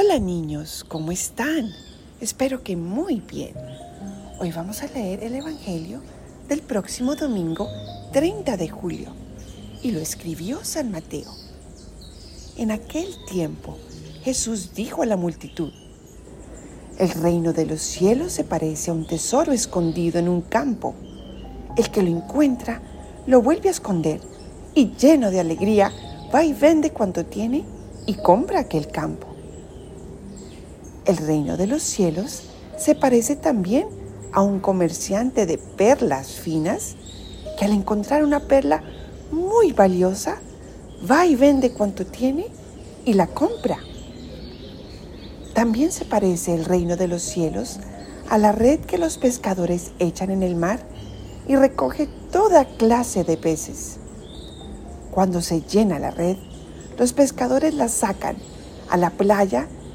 Hola 0.00 0.20
niños, 0.20 0.84
¿cómo 0.86 1.10
están? 1.10 1.72
Espero 2.20 2.62
que 2.62 2.76
muy 2.76 3.16
bien. 3.16 3.54
Hoy 4.38 4.52
vamos 4.52 4.84
a 4.84 4.86
leer 4.86 5.24
el 5.24 5.34
Evangelio 5.34 6.00
del 6.46 6.62
próximo 6.62 7.16
domingo 7.16 7.68
30 8.12 8.56
de 8.56 8.68
julio 8.68 9.08
y 9.82 9.90
lo 9.90 9.98
escribió 9.98 10.60
San 10.62 10.92
Mateo. 10.92 11.28
En 12.56 12.70
aquel 12.70 13.08
tiempo 13.28 13.76
Jesús 14.22 14.72
dijo 14.72 15.02
a 15.02 15.06
la 15.06 15.16
multitud, 15.16 15.72
el 17.00 17.10
reino 17.10 17.52
de 17.52 17.66
los 17.66 17.80
cielos 17.80 18.30
se 18.30 18.44
parece 18.44 18.92
a 18.92 18.94
un 18.94 19.04
tesoro 19.04 19.50
escondido 19.50 20.20
en 20.20 20.28
un 20.28 20.42
campo. 20.42 20.94
El 21.76 21.90
que 21.90 22.04
lo 22.04 22.08
encuentra 22.10 22.80
lo 23.26 23.42
vuelve 23.42 23.66
a 23.66 23.72
esconder 23.72 24.20
y 24.76 24.92
lleno 24.92 25.32
de 25.32 25.40
alegría 25.40 25.90
va 26.32 26.44
y 26.44 26.52
vende 26.52 26.92
cuanto 26.92 27.26
tiene 27.26 27.64
y 28.06 28.14
compra 28.14 28.60
aquel 28.60 28.86
campo. 28.86 29.27
El 31.08 31.16
reino 31.16 31.56
de 31.56 31.66
los 31.66 31.82
cielos 31.82 32.42
se 32.76 32.94
parece 32.94 33.34
también 33.34 33.88
a 34.30 34.42
un 34.42 34.60
comerciante 34.60 35.46
de 35.46 35.56
perlas 35.56 36.32
finas 36.32 36.96
que 37.58 37.64
al 37.64 37.72
encontrar 37.72 38.22
una 38.22 38.40
perla 38.40 38.82
muy 39.32 39.72
valiosa 39.72 40.36
va 41.10 41.24
y 41.24 41.34
vende 41.34 41.72
cuanto 41.72 42.04
tiene 42.04 42.48
y 43.06 43.14
la 43.14 43.26
compra. 43.26 43.78
También 45.54 45.92
se 45.92 46.04
parece 46.04 46.54
el 46.54 46.66
reino 46.66 46.94
de 46.98 47.08
los 47.08 47.22
cielos 47.22 47.80
a 48.28 48.36
la 48.36 48.52
red 48.52 48.80
que 48.80 48.98
los 48.98 49.16
pescadores 49.16 49.92
echan 49.98 50.30
en 50.30 50.42
el 50.42 50.56
mar 50.56 50.80
y 51.48 51.56
recoge 51.56 52.06
toda 52.30 52.66
clase 52.66 53.24
de 53.24 53.38
peces. 53.38 53.96
Cuando 55.10 55.40
se 55.40 55.62
llena 55.62 55.98
la 55.98 56.10
red, 56.10 56.36
los 56.98 57.14
pescadores 57.14 57.72
la 57.72 57.88
sacan 57.88 58.36
a 58.90 58.98
la 58.98 59.08
playa 59.08 59.68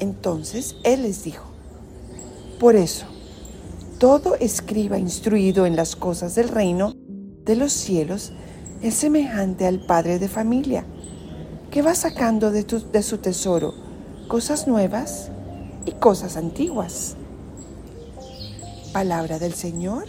Entonces 0.00 0.76
él 0.82 1.02
les 1.02 1.22
dijo, 1.22 1.44
por 2.58 2.74
eso, 2.74 3.06
todo 3.98 4.34
escriba 4.34 4.98
instruido 4.98 5.66
en 5.66 5.76
las 5.76 5.94
cosas 5.94 6.34
del 6.34 6.48
reino 6.48 6.94
de 7.44 7.54
los 7.54 7.72
cielos 7.72 8.32
es 8.82 8.94
semejante 8.94 9.66
al 9.66 9.80
padre 9.80 10.18
de 10.18 10.28
familia 10.28 10.84
que 11.70 11.82
va 11.82 11.94
sacando 11.94 12.50
de, 12.50 12.64
su 13.02 13.18
tesoro 13.18 13.74
cosas 14.26 14.66
nuevas 14.66 15.30
y 15.84 15.92
cosas 15.92 16.36
antiguas. 16.36 17.16
Palabra 18.92 19.38
del 19.38 19.54
Señor. 19.54 20.04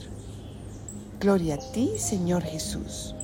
Gloria 1.19 1.55
a 1.55 1.71
ti, 1.71 1.91
Señor 1.97 2.43
Jesús. 2.43 3.15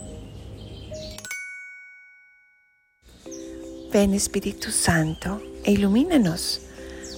Ven 3.92 4.14
Espíritu 4.14 4.70
Santo 4.70 5.42
e 5.64 5.72
ilumínanos 5.72 6.60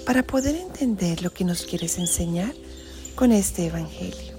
para 0.06 0.22
poder 0.22 0.56
entender 0.56 1.23
lo 1.23 1.34
que 1.34 1.44
nos 1.44 1.64
quieres 1.64 1.98
enseñar 1.98 2.53
con 3.16 3.31
este 3.31 3.66
Evangelio. 3.66 4.38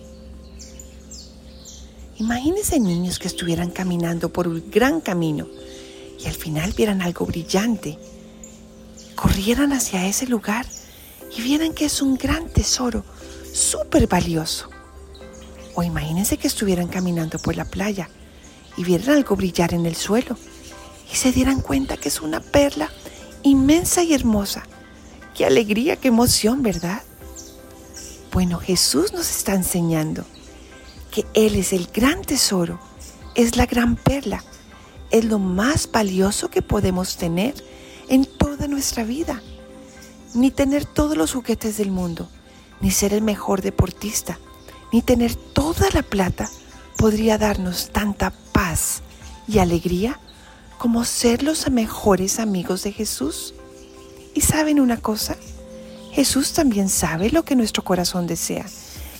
Imagínense 2.18 2.78
niños 2.78 3.18
que 3.18 3.26
estuvieran 3.26 3.70
caminando 3.70 4.32
por 4.32 4.46
un 4.46 4.70
gran 4.70 5.00
camino 5.00 5.48
y 6.20 6.28
al 6.28 6.34
final 6.34 6.72
vieran 6.76 7.02
algo 7.02 7.26
brillante, 7.26 7.98
corrieran 9.16 9.72
hacia 9.72 10.06
ese 10.06 10.26
lugar 10.26 10.66
y 11.36 11.42
vieran 11.42 11.74
que 11.74 11.86
es 11.86 12.00
un 12.00 12.16
gran 12.16 12.48
tesoro, 12.48 13.04
súper 13.52 14.06
valioso. 14.06 14.70
O 15.74 15.82
imagínense 15.82 16.36
que 16.36 16.46
estuvieran 16.46 16.86
caminando 16.86 17.40
por 17.40 17.56
la 17.56 17.64
playa 17.64 18.08
y 18.76 18.84
vieran 18.84 19.16
algo 19.16 19.34
brillar 19.34 19.74
en 19.74 19.84
el 19.84 19.96
suelo 19.96 20.36
y 21.12 21.16
se 21.16 21.32
dieran 21.32 21.60
cuenta 21.60 21.96
que 21.96 22.08
es 22.08 22.20
una 22.20 22.40
perla 22.40 22.90
inmensa 23.42 24.02
y 24.02 24.14
hermosa. 24.14 24.62
Qué 25.34 25.44
alegría, 25.44 25.96
qué 25.96 26.08
emoción, 26.08 26.62
¿verdad? 26.62 27.02
Bueno, 28.32 28.58
Jesús 28.58 29.12
nos 29.12 29.30
está 29.30 29.54
enseñando 29.54 30.24
que 31.10 31.26
Él 31.34 31.56
es 31.56 31.72
el 31.72 31.88
gran 31.92 32.22
tesoro, 32.22 32.78
es 33.34 33.56
la 33.56 33.66
gran 33.66 33.96
perla 33.96 34.44
es 35.10 35.24
lo 35.24 35.38
más 35.38 35.90
valioso 35.90 36.50
que 36.50 36.62
podemos 36.62 37.16
tener 37.16 37.54
en 38.08 38.24
toda 38.24 38.68
nuestra 38.68 39.04
vida. 39.04 39.42
Ni 40.34 40.50
tener 40.50 40.84
todos 40.84 41.16
los 41.16 41.32
juguetes 41.32 41.76
del 41.76 41.90
mundo, 41.90 42.28
ni 42.80 42.90
ser 42.92 43.12
el 43.12 43.22
mejor 43.22 43.62
deportista, 43.62 44.38
ni 44.92 45.02
tener 45.02 45.34
toda 45.34 45.88
la 45.92 46.02
plata 46.02 46.48
podría 46.96 47.36
darnos 47.36 47.90
tanta 47.90 48.32
paz 48.52 49.02
y 49.48 49.58
alegría 49.58 50.20
como 50.80 51.04
ser 51.04 51.42
los 51.42 51.70
mejores 51.70 52.40
amigos 52.40 52.82
de 52.84 52.92
Jesús. 52.92 53.52
¿Y 54.34 54.40
saben 54.40 54.80
una 54.80 54.96
cosa? 54.96 55.36
Jesús 56.10 56.54
también 56.54 56.88
sabe 56.88 57.28
lo 57.28 57.44
que 57.44 57.54
nuestro 57.54 57.84
corazón 57.84 58.26
desea. 58.26 58.64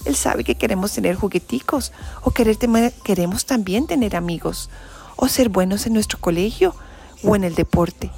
Él 0.07 0.17
sabe 0.17 0.43
que 0.43 0.55
queremos 0.55 0.95
tener 0.95 1.17
jugueticos 1.17 1.93
o 2.23 2.31
queremos 2.31 3.45
también 3.45 3.87
tener 3.87 4.17
amigos 4.17 4.71
o 5.17 5.29
ser 5.29 5.51
buenos 5.51 5.85
en 5.85 5.93
nuestro 5.93 6.19
colegio 6.19 6.75
o 7.23 7.37
en 7.37 7.45
el 7.45 7.55
deporte. 7.55 8.11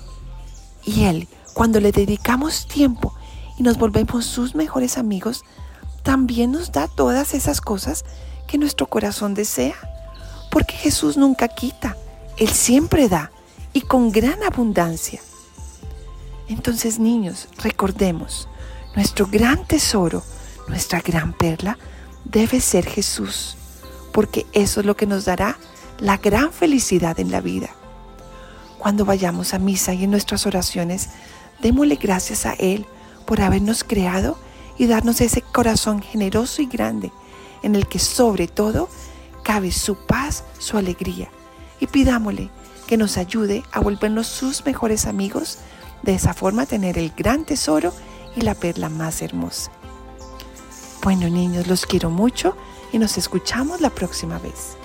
Y 0.85 1.03
Él, 1.03 1.27
cuando 1.53 1.81
le 1.81 1.91
dedicamos 1.91 2.69
tiempo 2.69 3.13
y 3.59 3.65
nos 3.65 3.77
volvemos 3.77 4.25
sus 4.25 4.55
mejores 4.55 4.99
amigos, 4.99 5.43
también 6.05 6.53
nos 6.53 6.71
da 6.71 6.87
todas 6.87 7.35
esas 7.35 7.61
cosas 7.61 8.05
que 8.47 8.57
nuestro 8.57 8.87
corazón 8.87 9.35
desea. 9.35 9.75
Porque 10.49 10.77
Jesús 10.77 11.17
nunca 11.17 11.49
quita, 11.49 11.97
Él 12.37 12.49
siempre 12.49 13.09
da 13.09 13.31
y 13.73 13.83
con 13.83 14.11
gran 14.11 14.43
abundancia. 14.43 15.21
Entonces 16.49 16.99
niños, 16.99 17.49
recordemos, 17.59 18.49
nuestro 18.95 19.27
gran 19.27 19.67
tesoro, 19.67 20.23
nuestra 20.69 21.01
gran 21.01 21.33
perla, 21.33 21.79
debe 22.25 22.61
ser 22.61 22.87
Jesús, 22.87 23.57
porque 24.13 24.47
eso 24.53 24.81
es 24.81 24.87
lo 24.87 24.97
que 24.97 25.07
nos 25.07 25.25
dará 25.25 25.57
la 25.99 26.19
gran 26.19 26.53
felicidad 26.53 27.19
en 27.21 27.31
la 27.31 27.41
vida. 27.41 27.71
Cuando 28.79 29.05
vayamos 29.05 29.55
a 29.55 29.59
misa 29.59 29.95
y 29.95 30.05
en 30.05 30.11
nuestras 30.11 30.47
oraciones, 30.47 31.11
démosle 31.61 31.97
gracias 31.97 32.47
a 32.47 32.55
Él 32.55 32.87
por 33.27 33.41
habernos 33.41 33.85
creado 33.85 34.39
y 34.77 34.87
darnos 34.87 35.21
ese 35.21 35.43
corazón 35.43 36.03
generoso 36.03 36.63
y 36.63 36.67
grande 36.67 37.13
en 37.63 37.77
el 37.77 37.87
que 37.87 37.99
sobre 37.99 38.49
todo 38.49 38.89
cabe 39.45 39.71
su 39.71 39.97
paz, 40.07 40.45
su 40.59 40.77
alegría. 40.77 41.31
Y 41.83 41.89
pidámosle 41.89 42.49
que 42.87 42.97
nos 42.97 43.17
ayude 43.17 43.65
a 43.73 43.81
volvernos 43.81 44.29
sus 44.29 44.65
mejores 44.65 45.07
amigos, 45.07 45.59
de 46.03 46.15
esa 46.15 46.33
forma 46.33 46.65
tener 46.65 46.97
el 46.97 47.11
gran 47.11 47.45
tesoro 47.45 47.93
y 48.37 48.43
la 48.43 48.55
perla 48.55 48.89
más 48.89 49.21
hermosa. 49.21 49.73
Bueno 51.03 51.29
niños, 51.29 51.67
los 51.67 51.85
quiero 51.85 52.09
mucho 52.09 52.57
y 52.93 53.01
nos 53.01 53.19
escuchamos 53.19 53.81
la 53.81 53.91
próxima 53.91 54.39
vez. 54.39 54.77